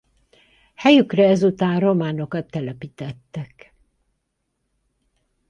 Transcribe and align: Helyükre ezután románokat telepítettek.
Helyükre 0.75 1.27
ezután 1.27 1.79
románokat 1.79 2.49
telepítettek. 2.51 3.73